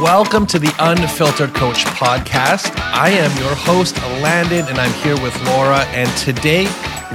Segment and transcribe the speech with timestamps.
[0.00, 2.74] welcome to the Unfiltered Coach podcast.
[2.94, 5.80] I am your host, Landon, and I'm here with Laura.
[5.88, 6.64] And today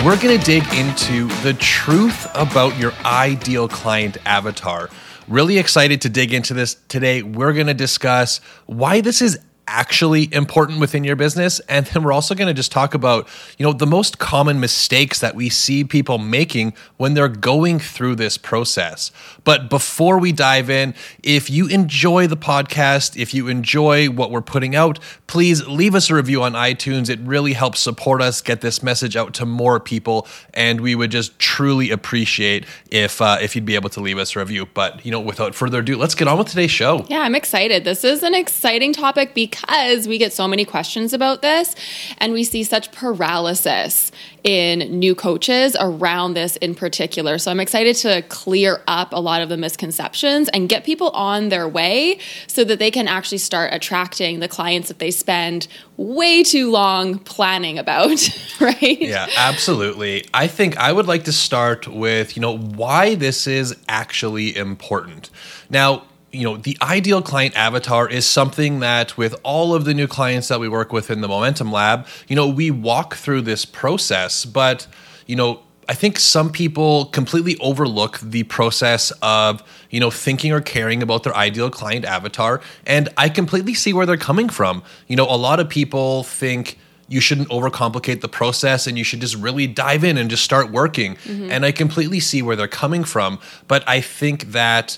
[0.06, 4.92] we're going to dig into the truth about your ideal client avatar.
[5.28, 7.24] Really excited to dig into this today.
[7.24, 8.38] We're going to discuss
[8.68, 11.60] why this is actually important within your business.
[11.62, 13.28] And then we're also going to just talk about
[13.58, 18.16] you know the most common mistakes that we see people making when they're going through
[18.16, 19.12] this process.
[19.44, 20.94] But before we dive in
[21.24, 26.10] if you enjoy the podcast if you enjoy what we're putting out please leave us
[26.10, 27.10] a review on iTunes.
[27.10, 31.12] It really helps support us get this message out to more people and we would
[31.12, 34.68] just truly appreciate if uh, if you'd be able to leave us a review.
[34.74, 37.06] But you know without further ado let's get on with today's show.
[37.10, 37.84] Yeah i'm excited.
[37.84, 41.76] This is an exciting topic because because we get so many questions about this
[42.18, 44.12] and we see such paralysis
[44.44, 47.38] in new coaches around this in particular.
[47.38, 51.50] So I'm excited to clear up a lot of the misconceptions and get people on
[51.50, 56.44] their way so that they can actually start attracting the clients that they spend way
[56.44, 59.02] too long planning about, right?
[59.02, 60.26] Yeah, absolutely.
[60.34, 65.30] I think I would like to start with, you know, why this is actually important.
[65.70, 66.04] Now,
[66.36, 70.48] you know the ideal client avatar is something that with all of the new clients
[70.50, 74.46] that we work with in the momentum lab you know we walk through this process
[74.46, 74.88] but
[75.26, 80.62] you know I think some people completely overlook the process of, you know, thinking or
[80.62, 82.62] caring about their ideal client avatar.
[82.88, 84.84] And I completely see where they're coming from.
[85.08, 89.22] You know, a lot of people think you shouldn't overcomplicate the process and you should
[89.22, 91.18] just really dive in and just start working.
[91.18, 91.52] Mm-hmm.
[91.52, 93.40] And I completely see where they're coming from.
[93.68, 94.98] But I think that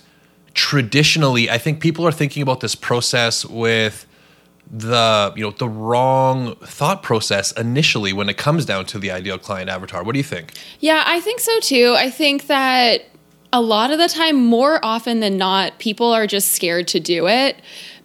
[0.57, 4.07] traditionally, I think people are thinking about this process with
[4.69, 9.37] the you know the wrong thought process initially when it comes down to the ideal
[9.37, 10.03] client avatar.
[10.03, 10.51] What do you think?
[10.81, 11.95] Yeah i think so too.
[11.97, 13.05] I think that
[13.53, 17.27] a lot of the time more often than not people are just scared to do
[17.27, 17.55] it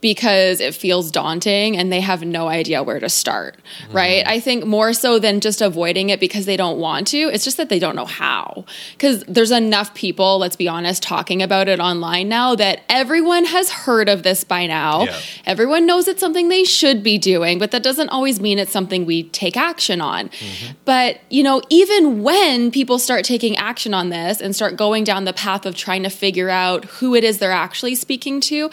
[0.03, 3.97] because it feels daunting and they have no idea where to start, mm-hmm.
[3.97, 4.27] right?
[4.27, 7.57] I think more so than just avoiding it because they don't want to, it's just
[7.57, 8.65] that they don't know how.
[8.93, 13.71] Because there's enough people, let's be honest, talking about it online now that everyone has
[13.71, 15.05] heard of this by now.
[15.05, 15.21] Yeah.
[15.47, 19.07] Everyone knows it's something they should be doing, but that doesn't always mean it's something
[19.07, 20.31] we take action on.
[20.31, 20.73] Mm-hmm.
[20.85, 25.27] But, you know, even when people start taking action on this and start going down
[25.27, 28.69] the path of trying to figure out who it is they're actually speaking to,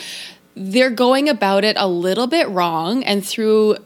[0.60, 3.78] they're going about it a little bit wrong and through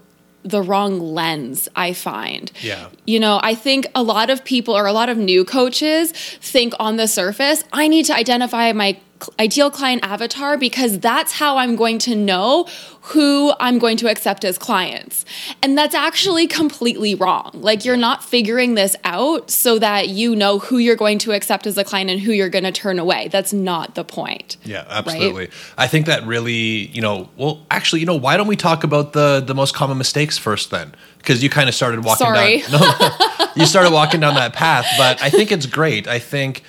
[0.43, 2.51] the wrong lens, I find.
[2.61, 2.89] Yeah.
[3.05, 6.73] You know, I think a lot of people or a lot of new coaches think
[6.79, 8.99] on the surface, I need to identify my
[9.39, 12.67] ideal client avatar because that's how I'm going to know
[13.07, 15.25] who I'm going to accept as clients.
[15.61, 17.51] And that's actually completely wrong.
[17.53, 21.67] Like you're not figuring this out so that you know who you're going to accept
[21.67, 23.27] as a client and who you're going to turn away.
[23.27, 24.55] That's not the point.
[24.63, 25.45] Yeah, absolutely.
[25.45, 25.53] Right?
[25.77, 29.11] I think that really, you know, well, actually, you know, why don't we talk about
[29.11, 30.95] the the most common mistakes first then?
[31.17, 32.61] Because you kind of started walking Sorry.
[32.61, 32.71] down
[33.39, 36.07] no, you started walking down that path, but I think it's great.
[36.07, 36.63] I think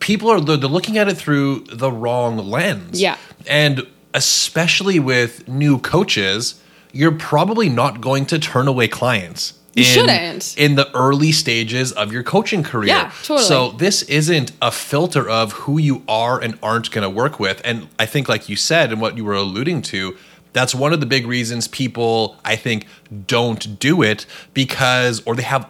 [0.00, 3.00] people are they're looking at it through the wrong lens.
[3.00, 3.16] Yeah.
[3.46, 3.86] And
[4.16, 6.60] especially with new coaches,
[6.90, 9.52] you're probably not going to turn away clients.
[9.74, 10.58] You in, shouldn't.
[10.58, 12.88] In the early stages of your coaching career.
[12.88, 13.44] Yeah, totally.
[13.44, 17.60] So this isn't a filter of who you are and aren't going to work with.
[17.62, 20.16] And I think, like you said, and what you were alluding to,
[20.54, 22.86] that's one of the big reasons people, I think,
[23.26, 25.68] don't do it because, or they have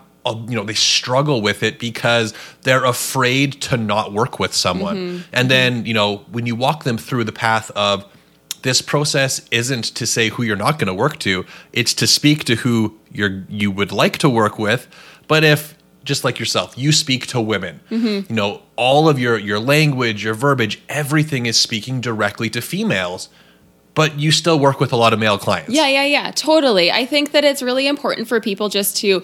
[0.48, 5.22] you know they struggle with it because they're afraid to not work with someone mm-hmm.
[5.32, 8.04] and then you know when you walk them through the path of
[8.66, 12.44] this process isn't to say who you're not going to work to it's to speak
[12.44, 14.88] to who you're you would like to work with
[15.28, 18.30] but if just like yourself you speak to women mm-hmm.
[18.30, 23.28] you know all of your your language your verbiage everything is speaking directly to females
[23.96, 25.72] but you still work with a lot of male clients.
[25.72, 26.92] Yeah, yeah, yeah, totally.
[26.92, 29.22] I think that it's really important for people just to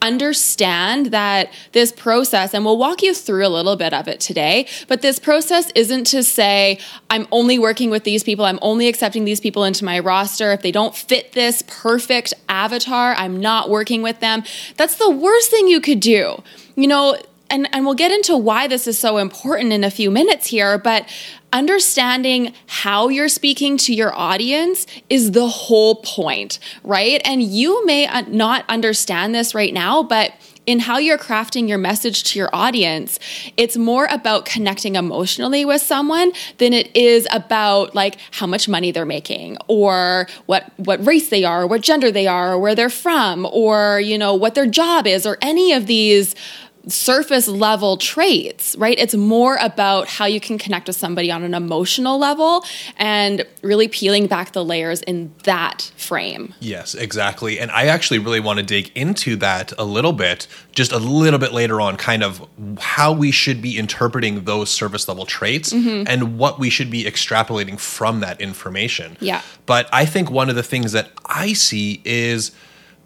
[0.00, 4.66] understand that this process, and we'll walk you through a little bit of it today,
[4.86, 6.78] but this process isn't to say,
[7.10, 10.52] I'm only working with these people, I'm only accepting these people into my roster.
[10.52, 14.44] If they don't fit this perfect avatar, I'm not working with them.
[14.76, 16.42] That's the worst thing you could do.
[16.76, 17.16] You know,
[17.52, 20.78] and, and we'll get into why this is so important in a few minutes here,
[20.78, 21.06] but
[21.52, 27.20] understanding how you're speaking to your audience is the whole point, right?
[27.26, 30.32] And you may not understand this right now, but
[30.64, 33.18] in how you're crafting your message to your audience,
[33.56, 38.92] it's more about connecting emotionally with someone than it is about like how much money
[38.92, 42.88] they're making or what what race they are, what gender they are, or where they're
[42.88, 46.36] from, or you know what their job is, or any of these
[46.86, 48.98] surface level traits, right?
[48.98, 52.64] It's more about how you can connect with somebody on an emotional level
[52.96, 56.54] and really peeling back the layers in that frame.
[56.60, 57.60] Yes, exactly.
[57.60, 61.38] And I actually really want to dig into that a little bit, just a little
[61.38, 62.46] bit later on, kind of
[62.80, 66.04] how we should be interpreting those surface level traits Mm-hmm.
[66.06, 69.16] and what we should be extrapolating from that information.
[69.20, 69.42] Yeah.
[69.66, 72.52] But I think one of the things that I see is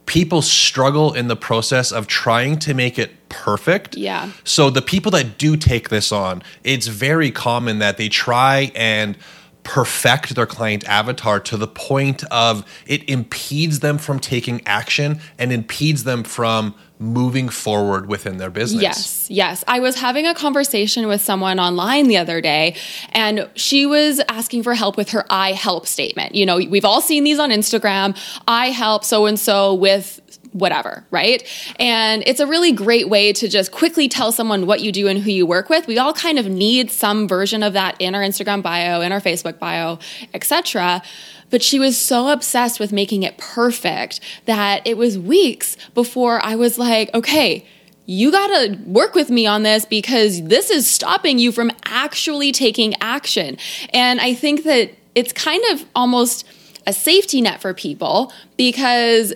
[0.06, 3.96] people struggle in the process of trying to make it perfect.
[3.96, 4.30] Yeah.
[4.44, 9.16] So the people that do take this on, it's very common that they try and
[9.62, 15.52] perfect their client avatar to the point of it impedes them from taking action and
[15.52, 18.80] impedes them from moving forward within their business.
[18.80, 19.64] Yes, yes.
[19.68, 22.76] I was having a conversation with someone online the other day,
[23.10, 26.34] and she was asking for help with her I help statement.
[26.34, 28.16] You know, we've all seen these on Instagram
[28.48, 30.20] I help so and so with
[30.58, 31.42] whatever, right?
[31.78, 35.18] And it's a really great way to just quickly tell someone what you do and
[35.18, 35.86] who you work with.
[35.86, 39.20] We all kind of need some version of that in our Instagram bio, in our
[39.20, 39.98] Facebook bio,
[40.32, 41.02] etc.
[41.50, 46.56] But she was so obsessed with making it perfect that it was weeks before I
[46.56, 47.66] was like, okay,
[48.06, 52.52] you got to work with me on this because this is stopping you from actually
[52.52, 53.58] taking action.
[53.92, 56.46] And I think that it's kind of almost
[56.86, 59.34] a safety net for people because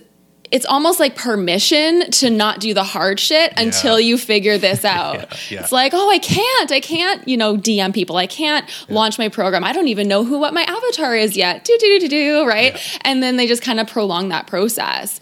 [0.50, 5.50] it's almost like permission to not do the hard shit until you figure this out.
[5.50, 5.60] yeah.
[5.60, 8.16] It's like, oh, I can't, I can't, you know, DM people.
[8.16, 9.62] I can't launch my program.
[9.64, 11.64] I don't even know who what my avatar is yet.
[11.64, 12.76] Do do do do do, right?
[13.02, 15.20] And then they just kind of prolong that process.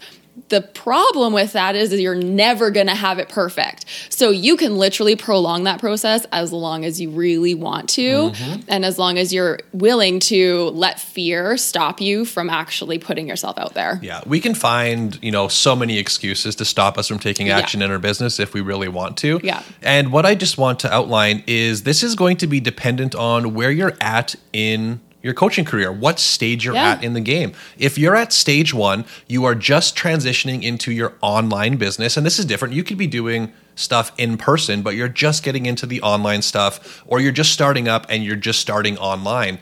[0.49, 3.85] The problem with that is, is you're never going to have it perfect.
[4.09, 8.61] So you can literally prolong that process as long as you really want to mm-hmm.
[8.67, 13.57] and as long as you're willing to let fear stop you from actually putting yourself
[13.57, 13.99] out there.
[14.01, 17.81] Yeah, we can find, you know, so many excuses to stop us from taking action
[17.81, 19.39] in our business if we really want to.
[19.43, 19.63] Yeah.
[19.81, 23.53] And what I just want to outline is this is going to be dependent on
[23.53, 26.91] where you're at in your coaching career, what stage you're Yeah.
[26.91, 27.51] at in the game.
[27.77, 32.39] If you're at stage 1, you are just transitioning into your online business and this
[32.39, 32.73] is different.
[32.73, 37.03] You could be doing stuff in person, but you're just getting into the online stuff
[37.07, 39.59] or you're just starting up and you're just starting online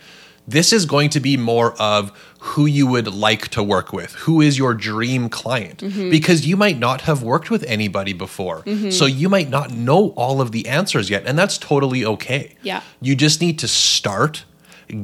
[0.49, 2.09] this is going to be more of
[2.39, 6.09] who you would like to work with who is your dream client Mm-hmm.
[6.09, 10.39] because you might not have worked with anybody before so you might not know all
[10.39, 12.79] of the answers yet and that's totally okay Yeah.
[13.01, 14.45] you just need to start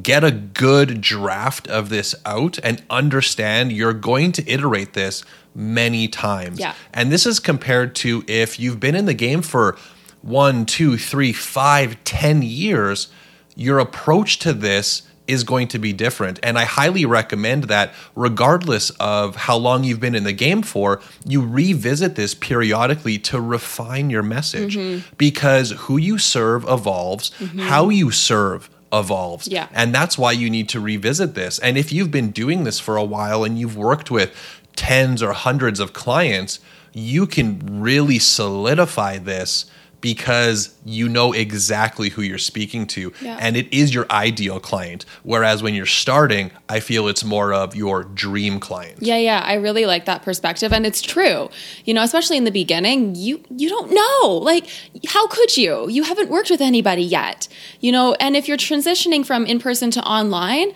[0.01, 5.24] get a good draft of this out and understand you're going to iterate this
[5.56, 6.59] many times.
[6.59, 6.74] Yeah.
[6.94, 9.77] and this is compared to if you've been in the game for
[10.21, 13.09] one, two, three, five, ten years,
[13.56, 16.39] your approach to this is going to be different.
[16.44, 21.01] And I highly recommend that, regardless of how long you've been in the game for,
[21.25, 24.75] you revisit this periodically to refine your message.
[24.75, 25.15] Mm-hmm.
[25.18, 27.59] Because who you serve evolves, mm-hmm.
[27.59, 29.48] how you serve evolves.
[29.48, 29.68] Yeah.
[29.74, 31.60] And that's why you need to revisit this.
[31.60, 34.34] And if you've been doing this for a while and you've worked with
[34.75, 36.60] tens or hundreds of clients,
[36.94, 39.66] you can really solidify this
[40.03, 43.38] because you know exactly who you're speaking to Yeah.
[43.39, 47.73] and it is your ideal client whereas when you're starting i feel it's more of
[47.73, 51.50] your dream client Yeah, yeah, I really like that perspective and it's true.
[51.85, 54.38] You know, especially in the beginning, you you don't know.
[54.51, 54.65] Like
[55.07, 55.88] how could you?
[55.89, 57.47] You haven't worked with anybody yet.
[57.79, 60.74] You know, and if you're transitioning from in-person to online,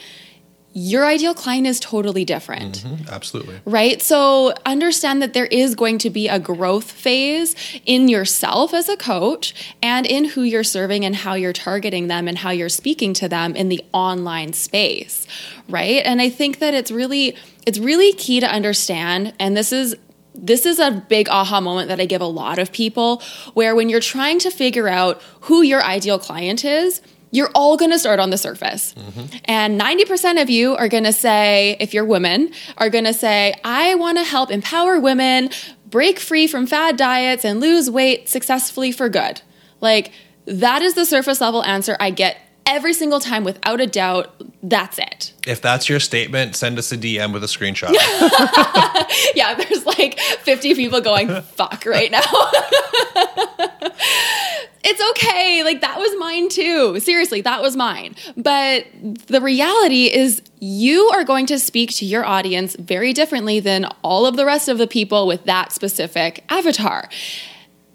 [0.79, 2.83] your ideal client is totally different.
[2.83, 3.09] Mm-hmm.
[3.09, 3.99] absolutely Right?
[3.99, 8.95] So understand that there is going to be a growth phase in yourself as a
[8.95, 13.13] coach and in who you're serving and how you're targeting them and how you're speaking
[13.15, 15.25] to them in the online space.
[15.67, 16.03] Right?
[16.05, 19.95] And I think that it's really it's really key to understand and this is
[20.35, 23.23] this is a big aha moment that I give a lot of people
[23.55, 27.91] where when you're trying to figure out who your ideal client is, you're all going
[27.91, 28.93] to start on the surface.
[28.93, 29.37] Mm-hmm.
[29.45, 33.53] And 90% of you are going to say, if you're women, are going to say,
[33.63, 35.49] I want to help empower women
[35.85, 39.41] break free from fad diets and lose weight successfully for good.
[39.81, 40.11] Like,
[40.45, 44.33] that is the surface level answer I get every single time without a doubt.
[44.63, 45.33] That's it.
[45.47, 47.89] if that's your statement send us a dm with a screenshot
[49.35, 52.21] Yeah, there's like 50 people going, fuck right now.
[54.87, 55.63] it's okay.
[55.63, 56.99] Like, that was mine too.
[56.99, 58.15] Seriously, that was mine.
[58.35, 58.85] But
[59.27, 64.25] the reality is, you are going to speak to your audience very differently than all
[64.25, 67.09] of the rest of the people with that specific avatar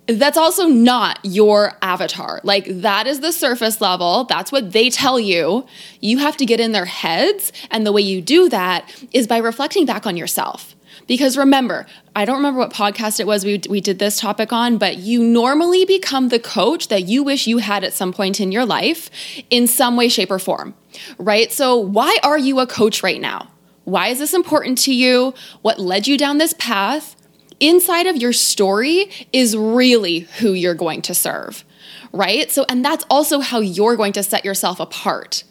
[0.07, 2.41] that's also not your avatar.
[2.43, 4.25] Like, that is the surface level.
[4.25, 5.67] That's what they tell you.
[6.01, 7.53] You have to get in their heads.
[7.71, 10.75] And the way you do that is by reflecting back on yourself.
[11.13, 11.85] Because remember,
[12.17, 15.23] I don't remember what podcast it was we, we did this topic on, but you
[15.23, 19.11] normally become the coach that you wish you had at some point in your life
[19.51, 20.75] in some way, shape, or form,
[21.19, 21.53] right?
[21.53, 23.49] So, why are you a coach right now?
[23.85, 25.35] Why is this important to you?
[25.61, 27.15] What led you down this path?
[27.61, 31.63] Inside of your story is really who you're going to serve,
[32.15, 32.51] right?
[32.51, 35.45] So, and that's also how you're going to set yourself apart.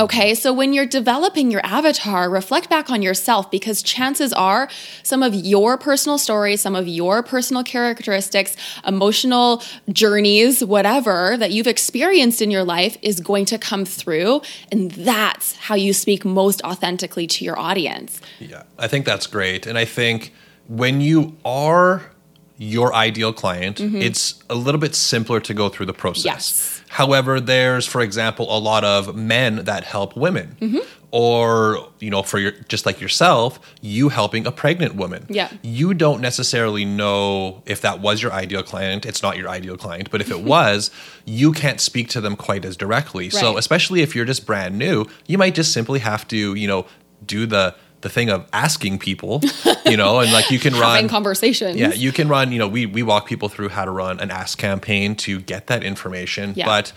[0.00, 4.70] Okay, so when you're developing your avatar, reflect back on yourself because chances are
[5.02, 8.56] some of your personal stories, some of your personal characteristics,
[8.86, 14.40] emotional journeys, whatever that you've experienced in your life is going to come through.
[14.70, 18.20] And that's how you speak most authentically to your audience.
[18.40, 19.66] Yeah, I think that's great.
[19.66, 20.32] And I think
[20.68, 22.10] when you are
[22.56, 23.96] your ideal client, mm-hmm.
[23.96, 26.24] it's a little bit simpler to go through the process.
[26.24, 26.71] Yes.
[26.92, 30.56] However, there's, for example, a lot of men that help women.
[30.60, 30.80] Mm-hmm.
[31.10, 35.24] Or, you know, for your just like yourself, you helping a pregnant woman.
[35.30, 35.50] Yeah.
[35.62, 39.06] You don't necessarily know if that was your ideal client.
[39.06, 40.90] It's not your ideal client, but if it was,
[41.24, 43.24] you can't speak to them quite as directly.
[43.24, 43.32] Right.
[43.32, 46.84] So, especially if you're just brand new, you might just simply have to, you know,
[47.24, 49.40] do the the thing of asking people,
[49.86, 51.76] you know, and like you can run Having conversations.
[51.76, 52.52] Yeah, you can run.
[52.52, 55.68] You know, we we walk people through how to run an ask campaign to get
[55.68, 56.52] that information.
[56.56, 56.66] Yeah.
[56.66, 56.92] But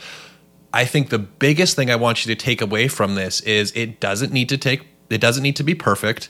[0.73, 3.99] I think the biggest thing I want you to take away from this is it
[3.99, 6.29] doesn't need to take it doesn't need to be perfect.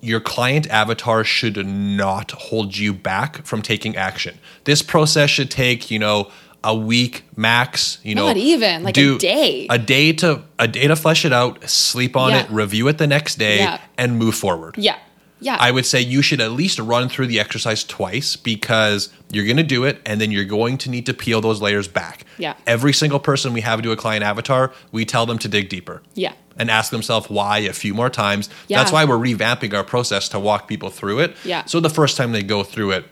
[0.00, 4.38] Your client avatar should not hold you back from taking action.
[4.64, 6.30] This process should take, you know,
[6.64, 7.98] a week max.
[8.02, 9.66] You know, not even like do a day.
[9.70, 12.44] A day to a day to flesh it out, sleep on yeah.
[12.44, 13.80] it, review it the next day, yeah.
[13.96, 14.76] and move forward.
[14.78, 14.98] Yeah.
[15.40, 15.58] Yeah.
[15.60, 19.58] I would say you should at least run through the exercise twice because you're going
[19.58, 22.24] to do it and then you're going to need to peel those layers back.
[22.38, 22.54] Yeah.
[22.66, 25.68] Every single person we have to do a client avatar, we tell them to dig
[25.68, 26.02] deeper.
[26.14, 26.32] Yeah.
[26.56, 28.48] And ask themselves why a few more times.
[28.68, 28.78] Yeah.
[28.78, 31.36] That's why we're revamping our process to walk people through it.
[31.44, 31.64] Yeah.
[31.66, 33.04] So the first time they go through it,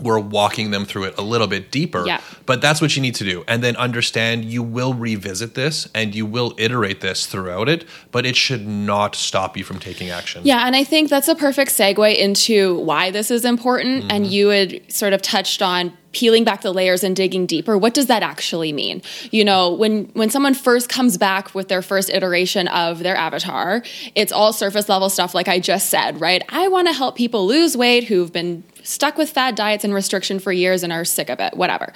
[0.00, 2.04] we're walking them through it a little bit deeper.
[2.06, 2.20] Yeah.
[2.46, 3.44] But that's what you need to do.
[3.46, 8.24] And then understand you will revisit this and you will iterate this throughout it, but
[8.24, 10.42] it should not stop you from taking action.
[10.44, 10.66] Yeah.
[10.66, 14.02] And I think that's a perfect segue into why this is important.
[14.02, 14.10] Mm-hmm.
[14.10, 17.94] And you had sort of touched on peeling back the layers and digging deeper what
[17.94, 22.10] does that actually mean you know when when someone first comes back with their first
[22.10, 23.82] iteration of their avatar
[24.14, 27.46] it's all surface level stuff like i just said right i want to help people
[27.46, 31.28] lose weight who've been stuck with fad diets and restriction for years and are sick
[31.28, 31.92] of it, whatever.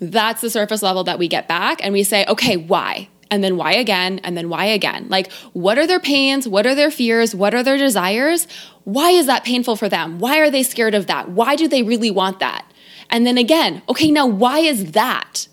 [0.00, 3.08] That's the surface level that we get back and we say, okay, why?
[3.30, 4.18] And then why again?
[4.24, 5.06] And then why again?
[5.08, 6.48] Like, what are their pains?
[6.48, 7.34] What are their fears?
[7.34, 8.48] What are their desires?
[8.84, 10.18] Why is that painful for them?
[10.18, 11.30] Why are they scared of that?
[11.30, 12.64] Why do they really want that?
[13.08, 15.46] And then again, okay, now why is that?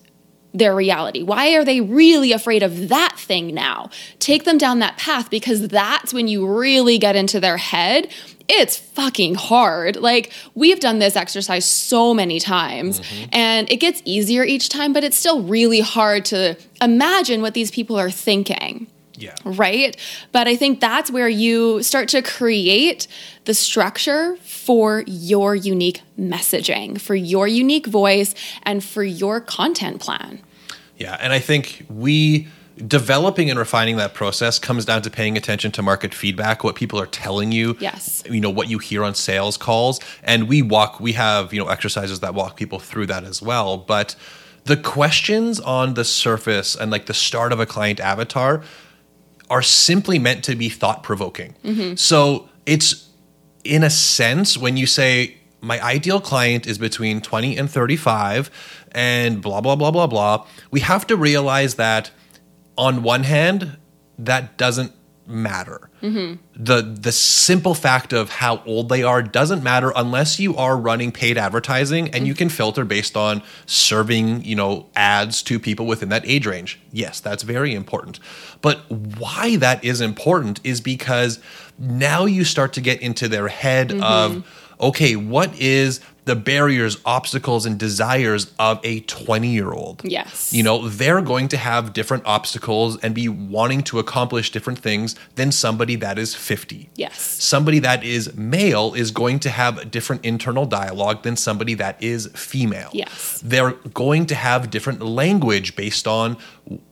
[0.53, 1.23] their reality?
[1.23, 3.89] Why are they really afraid of that thing now?
[4.19, 8.07] Take them down that path because that's when you really get into their head.
[8.49, 9.97] It's fucking hard.
[9.97, 13.29] Like, we've done this exercise so many times mm-hmm.
[13.33, 17.71] and it gets easier each time, but it's still really hard to imagine what these
[17.71, 18.87] people are thinking.
[19.15, 19.35] Yeah.
[19.43, 19.97] Right?
[20.31, 23.07] But I think that's where you start to create
[23.45, 30.39] the structure for your unique messaging, for your unique voice, and for your content plan.
[30.97, 31.17] Yeah.
[31.19, 32.47] And I think we
[32.85, 36.99] developing and refining that process comes down to paying attention to market feedback what people
[36.99, 40.99] are telling you yes you know what you hear on sales calls and we walk
[40.99, 44.15] we have you know exercises that walk people through that as well but
[44.65, 48.61] the questions on the surface and like the start of a client avatar
[49.49, 51.55] are simply meant to be thought provoking.
[51.63, 51.95] Mm-hmm.
[51.95, 53.09] So it's
[53.63, 58.51] in a sense when you say my ideal client is between 20 and 35
[58.91, 62.11] and blah blah blah blah blah we have to realize that
[62.77, 63.77] on one hand
[64.19, 64.93] that doesn't
[65.27, 65.89] matter.
[66.01, 66.41] Mm-hmm.
[66.55, 71.11] The the simple fact of how old they are doesn't matter unless you are running
[71.11, 72.25] paid advertising and mm-hmm.
[72.25, 76.79] you can filter based on serving, you know, ads to people within that age range.
[76.91, 78.19] Yes, that's very important.
[78.61, 81.39] But why that is important is because
[81.77, 84.03] now you start to get into their head mm-hmm.
[84.03, 84.47] of
[84.79, 90.01] okay, what is the barriers, obstacles, and desires of a 20 year old.
[90.03, 90.53] Yes.
[90.53, 95.15] You know, they're going to have different obstacles and be wanting to accomplish different things
[95.35, 96.89] than somebody that is 50.
[96.95, 97.19] Yes.
[97.19, 102.01] Somebody that is male is going to have a different internal dialogue than somebody that
[102.03, 102.89] is female.
[102.93, 103.41] Yes.
[103.43, 106.37] They're going to have different language based on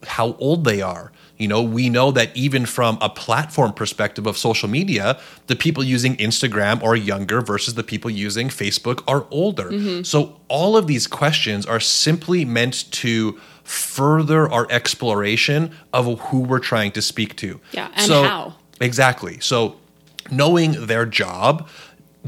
[0.06, 1.12] how old they are.
[1.38, 5.84] You know, we know that even from a platform perspective of social media, the people
[5.84, 9.70] using Instagram are younger versus the people using Facebook are older.
[9.70, 10.02] Mm-hmm.
[10.02, 16.60] So all of these questions are simply meant to further our exploration of who we're
[16.60, 17.60] trying to speak to.
[17.72, 18.54] Yeah, and so, how.
[18.80, 19.40] Exactly.
[19.40, 19.76] So
[20.30, 21.68] knowing their job,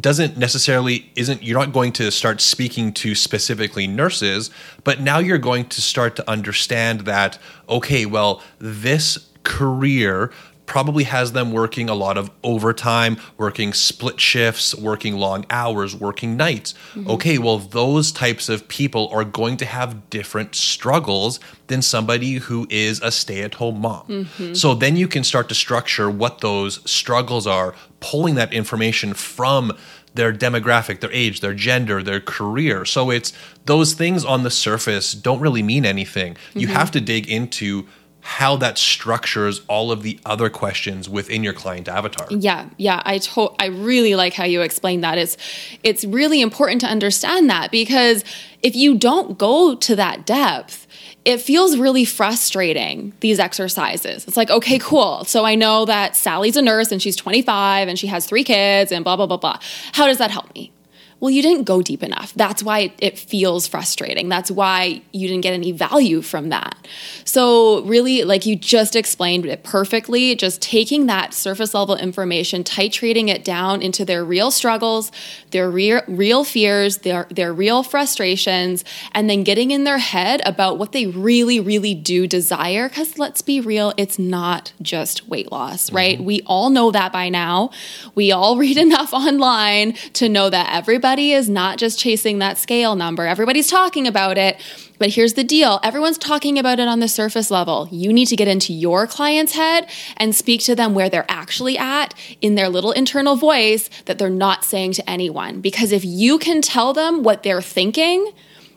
[0.00, 4.50] doesn't necessarily isn't you're not going to start speaking to specifically nurses
[4.84, 7.38] but now you're going to start to understand that
[7.68, 10.30] okay well this career
[10.68, 16.36] probably has them working a lot of overtime, working split shifts, working long hours, working
[16.36, 16.74] nights.
[16.92, 17.10] Mm-hmm.
[17.10, 22.66] Okay, well, those types of people are going to have different struggles than somebody who
[22.68, 24.06] is a stay at home mom.
[24.06, 24.54] Mm-hmm.
[24.54, 29.72] So then you can start to structure what those struggles are, pulling that information from
[30.14, 32.84] their demographic, their age, their gender, their career.
[32.84, 33.32] So it's
[33.64, 36.34] those things on the surface don't really mean anything.
[36.34, 36.58] Mm-hmm.
[36.58, 37.86] You have to dig into
[38.20, 42.26] how that structures all of the other questions within your client avatar.
[42.30, 45.18] Yeah, yeah, I to- I really like how you explain that.
[45.18, 45.36] It's
[45.82, 48.24] it's really important to understand that because
[48.62, 50.86] if you don't go to that depth,
[51.24, 54.26] it feels really frustrating these exercises.
[54.26, 55.24] It's like, okay, cool.
[55.24, 58.92] So I know that Sally's a nurse and she's 25 and she has 3 kids
[58.92, 59.58] and blah blah blah blah.
[59.92, 60.72] How does that help me?
[61.20, 62.32] Well, you didn't go deep enough.
[62.34, 64.28] That's why it feels frustrating.
[64.28, 66.86] That's why you didn't get any value from that.
[67.24, 73.28] So, really, like you just explained it perfectly, just taking that surface level information, titrating
[73.28, 75.10] it down into their real struggles,
[75.50, 80.78] their real, real fears, their, their real frustrations, and then getting in their head about
[80.78, 82.88] what they really, really do desire.
[82.88, 86.16] Because let's be real, it's not just weight loss, right?
[86.16, 86.26] Mm-hmm.
[86.26, 87.70] We all know that by now.
[88.14, 92.58] We all read enough online to know that everybody everybody is not just chasing that
[92.58, 93.26] scale number.
[93.26, 94.60] Everybody's talking about it.
[94.98, 97.88] But here's the deal everyone's talking about it on the surface level.
[97.90, 99.88] You need to get into your client's head
[100.18, 102.12] and speak to them where they're actually at
[102.42, 105.62] in their little internal voice that they're not saying to anyone.
[105.62, 108.30] Because if you can tell them what they're thinking,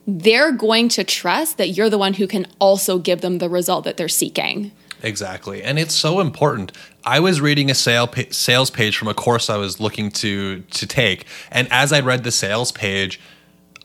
[0.07, 3.83] they're going to trust that you're the one who can also give them the result
[3.83, 4.71] that they're seeking.
[5.03, 5.63] Exactly.
[5.63, 6.71] And it's so important.
[7.05, 10.61] I was reading a sale pa- sales page from a course I was looking to
[10.61, 13.19] to take, and as I read the sales page,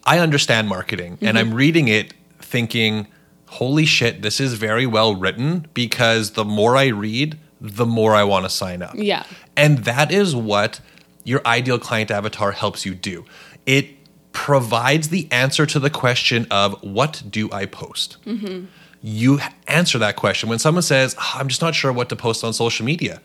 [0.05, 1.27] I understand marketing, mm-hmm.
[1.27, 3.07] and I'm reading it thinking,
[3.47, 8.25] "Holy shit, this is very well written." Because the more I read, the more I
[8.25, 8.95] want to sign up.
[8.95, 9.25] Yeah,
[9.57, 10.81] and that is what
[11.25, 13.25] your ideal client avatar helps you do.
[13.65, 13.91] It
[14.33, 18.19] provides the answer to the question of what do I post.
[18.27, 18.67] Mm-hmm
[19.03, 20.49] you answer that question.
[20.49, 23.21] When someone says, oh, I'm just not sure what to post on social media,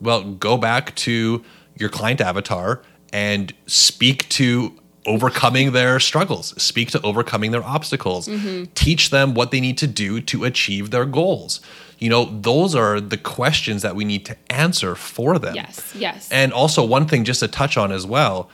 [0.00, 1.44] well, go back to
[1.76, 8.64] your client avatar and speak to overcoming their struggles, speak to overcoming their obstacles, mm-hmm.
[8.74, 11.60] teach them what they need to do to achieve their goals.
[11.98, 15.54] You know, those are the questions that we need to answer for them.
[15.54, 16.28] Yes, yes.
[16.32, 18.50] And also, one thing just to touch on as well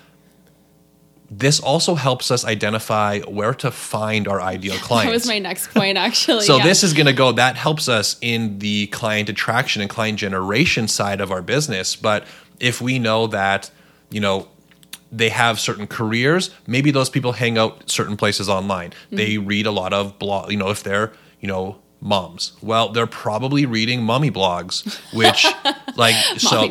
[1.30, 5.06] this also helps us identify where to find our ideal clients.
[5.08, 6.44] that was my next point, actually.
[6.44, 6.64] so yeah.
[6.64, 7.32] this is going to go.
[7.32, 11.96] That helps us in the client attraction and client generation side of our business.
[11.96, 12.26] But
[12.60, 13.70] if we know that,
[14.10, 14.48] you know,
[15.12, 18.90] they have certain careers, maybe those people hang out certain places online.
[18.90, 19.16] Mm-hmm.
[19.16, 20.50] They read a lot of blog.
[20.50, 22.52] You know, if they're you know moms.
[22.62, 25.46] Well, they're probably reading mommy blogs, which
[25.96, 26.70] like so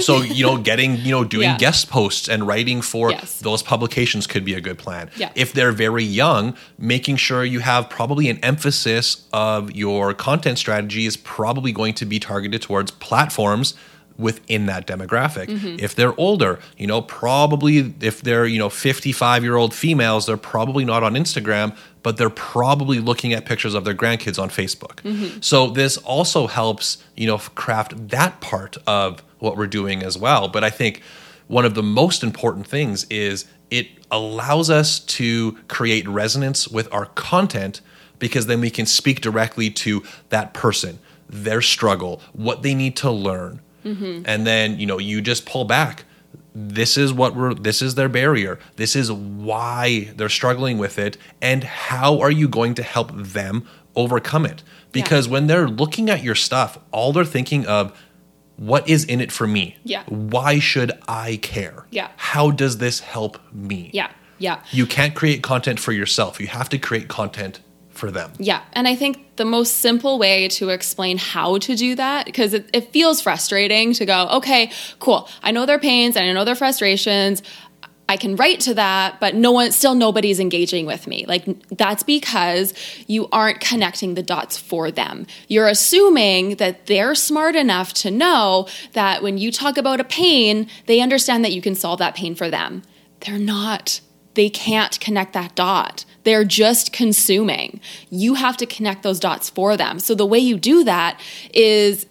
[0.00, 1.58] so you know getting you know doing yeah.
[1.58, 3.40] guest posts and writing for yes.
[3.40, 5.10] those publications could be a good plan.
[5.16, 5.32] Yeah.
[5.34, 11.06] If they're very young, making sure you have probably an emphasis of your content strategy
[11.06, 13.74] is probably going to be targeted towards platforms
[14.18, 15.46] within that demographic.
[15.46, 15.76] Mm-hmm.
[15.78, 20.36] If they're older, you know, probably if they're, you know, 55 year old females, they're
[20.36, 25.02] probably not on Instagram, but they're probably looking at pictures of their grandkids on Facebook.
[25.02, 25.40] Mm-hmm.
[25.40, 30.46] So this also helps, you know, craft that part of what we're doing as well.
[30.46, 31.02] But I think
[31.48, 37.06] one of the most important things is it allows us to create resonance with our
[37.06, 37.80] content
[38.20, 43.10] because then we can speak directly to that person, their struggle, what they need to
[43.10, 44.22] learn, mm-hmm.
[44.26, 46.04] and then you know you just pull back
[46.58, 48.58] this is what we're this is their barrier.
[48.76, 51.18] This is why they're struggling with it.
[51.42, 54.62] And how are you going to help them overcome it?
[54.90, 55.34] Because yeah.
[55.34, 57.94] when they're looking at your stuff all they're thinking of
[58.56, 59.76] what is in it for me?
[59.84, 60.04] Yeah.
[60.06, 61.86] Why should i care?
[61.90, 62.08] Yeah.
[62.16, 63.90] How does this help me?
[63.92, 64.10] Yeah.
[64.38, 64.62] Yeah.
[64.70, 66.40] You can't create content for yourself.
[66.40, 67.60] You have to create content
[67.96, 68.32] for them.
[68.38, 68.62] Yeah.
[68.72, 72.68] And I think the most simple way to explain how to do that, because it,
[72.72, 75.28] it, feels frustrating to go, okay, cool.
[75.42, 77.42] I know their pains and I know their frustrations.
[78.08, 81.26] I can write to that, but no one, still nobody's engaging with me.
[81.26, 82.72] Like, that's because
[83.08, 85.26] you aren't connecting the dots for them.
[85.48, 90.68] You're assuming that they're smart enough to know that when you talk about a pain,
[90.86, 92.82] they understand that you can solve that pain for them.
[93.20, 94.00] They're not.
[94.34, 96.04] They can't connect that dot.
[96.26, 97.80] They're just consuming.
[98.10, 100.00] You have to connect those dots for them.
[100.00, 101.20] So the way you do that
[101.54, 102.04] is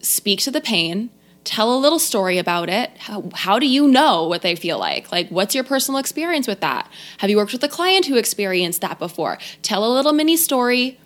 [0.00, 1.08] speak to the pain,
[1.44, 2.90] tell a little story about it.
[2.98, 5.10] How, how do you know what they feel like?
[5.10, 6.86] Like, what's your personal experience with that?
[7.16, 9.38] Have you worked with a client who experienced that before?
[9.62, 11.00] Tell a little mini story.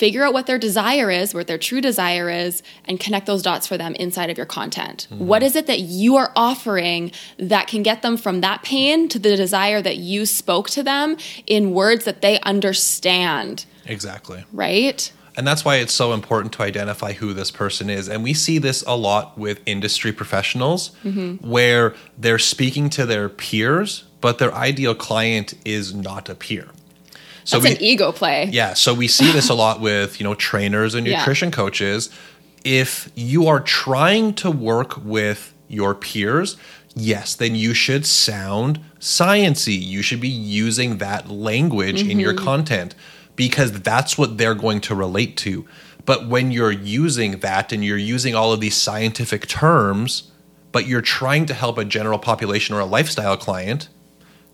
[0.00, 3.66] Figure out what their desire is, what their true desire is, and connect those dots
[3.66, 5.06] for them inside of your content.
[5.10, 5.26] Mm-hmm.
[5.26, 9.18] What is it that you are offering that can get them from that pain to
[9.18, 13.66] the desire that you spoke to them in words that they understand?
[13.84, 14.42] Exactly.
[14.54, 15.12] Right?
[15.36, 18.08] And that's why it's so important to identify who this person is.
[18.08, 21.46] And we see this a lot with industry professionals mm-hmm.
[21.46, 26.68] where they're speaking to their peers, but their ideal client is not a peer.
[27.50, 28.48] So that's we, an ego play.
[28.52, 28.74] Yeah.
[28.74, 31.54] So we see this a lot with, you know, trainers and nutrition yeah.
[31.54, 32.10] coaches.
[32.64, 36.56] If you are trying to work with your peers,
[36.94, 39.80] yes, then you should sound sciency.
[39.80, 42.10] You should be using that language mm-hmm.
[42.10, 42.44] in your mm-hmm.
[42.44, 42.94] content
[43.34, 45.66] because that's what they're going to relate to.
[46.04, 50.30] But when you're using that and you're using all of these scientific terms,
[50.70, 53.88] but you're trying to help a general population or a lifestyle client,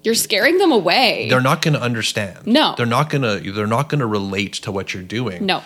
[0.07, 1.29] you're scaring them away.
[1.29, 2.47] They're not going to understand.
[2.47, 2.75] No.
[2.77, 5.45] They're not going to they're not going to relate to what you're doing.
[5.45, 5.65] No.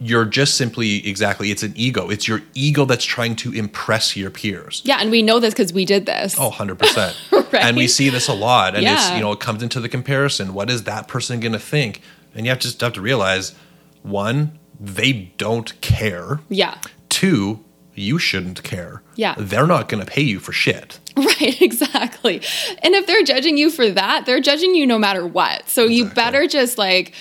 [0.00, 2.08] You're just simply exactly it's an ego.
[2.08, 4.80] It's your ego that's trying to impress your peers.
[4.86, 6.36] Yeah, and we know this cuz we did this.
[6.38, 7.14] Oh, 100%.
[7.52, 7.62] right?
[7.62, 8.94] And we see this a lot and yeah.
[8.94, 10.54] it's, you know, it comes into the comparison.
[10.54, 12.00] What is that person going to think?
[12.34, 13.54] And you have to just have to realize
[14.00, 16.40] one, they don't care.
[16.48, 16.78] Yeah.
[17.10, 17.62] Two,
[17.94, 19.02] you shouldn't care.
[19.16, 19.34] Yeah.
[19.38, 20.98] They're not going to pay you for shit.
[21.14, 22.40] Right, exactly.
[22.82, 25.68] And if they're judging you for that, they're judging you no matter what.
[25.68, 25.96] So exactly.
[25.96, 27.12] you better just like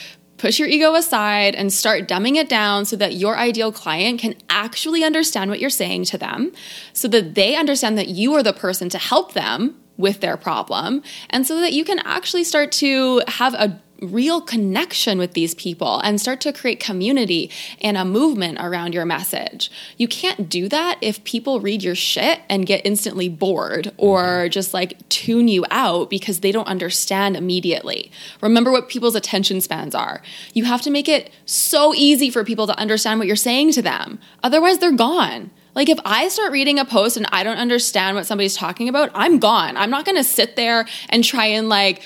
[0.41, 4.33] push your ego aside and start dumbing it down so that your ideal client can
[4.49, 6.51] actually understand what you're saying to them,
[6.93, 11.03] so that they understand that you are the person to help them with their problem,
[11.29, 15.99] and so that you can actually start to have a real connection with these people
[15.99, 19.71] and start to create community and a movement around your message.
[19.97, 24.49] You can't do that if people read your shit and get instantly bored or mm-hmm.
[24.49, 28.11] just like tune you out because they don't understand immediately.
[28.41, 30.21] Remember what people's attention spans are.
[30.53, 33.81] You have to make it so easy for people to understand what you're saying to
[33.81, 34.19] them.
[34.43, 35.51] Otherwise, they're gone.
[35.73, 39.09] Like if I start reading a post and I don't understand what somebody's talking about,
[39.13, 39.77] I'm gone.
[39.77, 42.01] I'm not going to sit there and try and like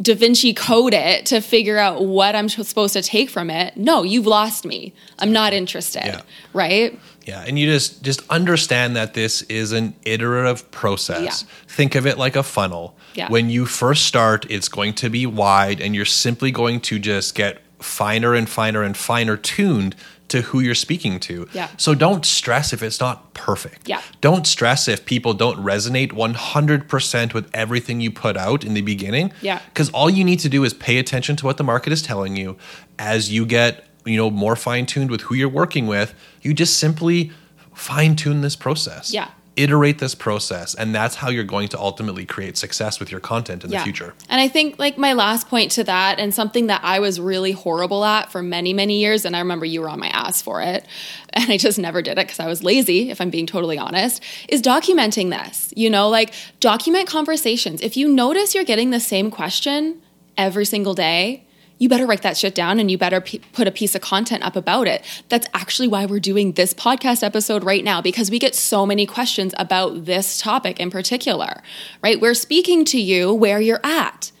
[0.00, 3.76] Da Vinci code it to figure out what I'm supposed to take from it.
[3.76, 4.92] No, you've lost me.
[5.18, 6.04] I'm not interested.
[6.04, 6.20] Yeah.
[6.52, 6.98] Right?
[7.24, 11.42] Yeah, and you just just understand that this is an iterative process.
[11.42, 11.56] Yeah.
[11.66, 12.96] Think of it like a funnel.
[13.14, 13.28] Yeah.
[13.28, 17.34] When you first start, it's going to be wide and you're simply going to just
[17.34, 19.96] get finer and finer and finer tuned
[20.28, 21.48] to who you're speaking to.
[21.52, 21.68] Yeah.
[21.76, 23.88] So don't stress if it's not perfect.
[23.88, 24.02] Yeah.
[24.20, 29.32] Don't stress if people don't resonate 100% with everything you put out in the beginning.
[29.40, 29.60] Yeah.
[29.74, 32.36] Cuz all you need to do is pay attention to what the market is telling
[32.36, 32.56] you
[32.98, 37.30] as you get, you know, more fine-tuned with who you're working with, you just simply
[37.74, 39.12] fine-tune this process.
[39.12, 43.20] Yeah iterate this process and that's how you're going to ultimately create success with your
[43.20, 43.78] content in yeah.
[43.78, 44.14] the future.
[44.28, 47.52] And i think like my last point to that and something that i was really
[47.52, 50.60] horrible at for many many years and i remember you were on my ass for
[50.60, 50.86] it
[51.32, 54.22] and i just never did it because i was lazy if i'm being totally honest
[54.48, 56.08] is documenting this you know?
[56.08, 57.80] Like document conversations.
[57.82, 60.02] If you notice you're getting the same question
[60.36, 61.45] every single day
[61.78, 64.42] you better write that shit down and you better p- put a piece of content
[64.42, 65.04] up about it.
[65.28, 69.04] That's actually why we're doing this podcast episode right now because we get so many
[69.04, 71.62] questions about this topic in particular,
[72.02, 72.20] right?
[72.20, 74.32] We're speaking to you where you're at.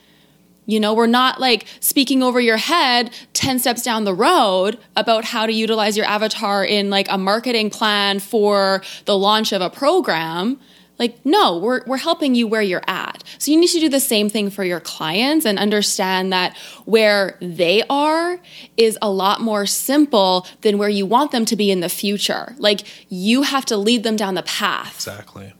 [0.68, 5.24] You know, we're not like speaking over your head 10 steps down the road about
[5.24, 9.70] how to utilize your avatar in like a marketing plan for the launch of a
[9.70, 10.58] program
[10.98, 13.22] like, no, we're, we're helping you where you're at.
[13.38, 17.36] So you need to do the same thing for your clients and understand that where
[17.40, 18.40] they are
[18.76, 22.54] is a lot more simple than where you want them to be in the future.
[22.58, 24.94] Like, you have to lead them down the path.
[24.94, 25.52] Exactly.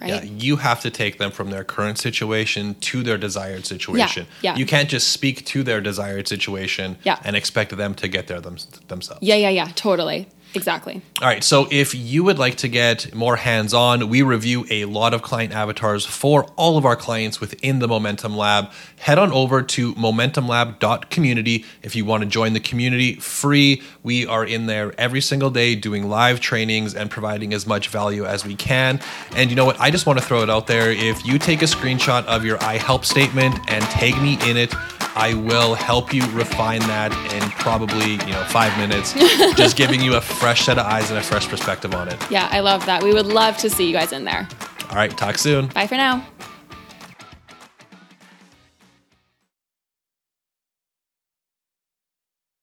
[0.00, 0.10] Right?
[0.10, 4.26] Yeah, you have to take them from their current situation to their desired situation.
[4.42, 4.58] Yeah, yeah.
[4.58, 7.18] You can't just speak to their desired situation yeah.
[7.24, 9.22] and expect them to get there them, themselves.
[9.22, 10.28] Yeah, yeah, yeah, totally.
[10.54, 11.02] Exactly.
[11.20, 11.42] All right.
[11.42, 15.22] So if you would like to get more hands on, we review a lot of
[15.22, 18.70] client avatars for all of our clients within the Momentum Lab.
[18.98, 23.82] Head on over to momentumlab.community if you want to join the community free.
[24.02, 28.24] We are in there every single day doing live trainings and providing as much value
[28.24, 29.00] as we can.
[29.34, 29.80] And you know what?
[29.80, 30.90] I just want to throw it out there.
[30.90, 34.72] If you take a screenshot of your I help statement and tag me in it,
[35.16, 39.12] I will help you refine that in probably, you know, five minutes,
[39.56, 42.18] just giving you a fresh set of eyes and a fresh perspective on it.
[42.30, 43.02] Yeah, I love that.
[43.02, 44.46] We would love to see you guys in there.
[44.90, 45.68] All right, talk soon.
[45.68, 46.22] Bye for now.